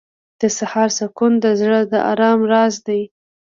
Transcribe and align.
•د 0.41 0.43
سهار 0.57 0.89
سکون 0.99 1.31
د 1.43 1.45
زړه 1.59 1.79
د 1.91 1.93
آرام 2.11 2.39
راز 2.51 2.75
دی. 2.87 3.01